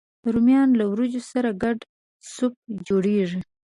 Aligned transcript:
رومیان 0.33 0.69
له 0.79 0.85
ورېجو 0.91 1.21
سره 1.31 1.49
ګډ 1.63 1.77
سوپ 2.33 2.53
جوړوي 2.87 3.41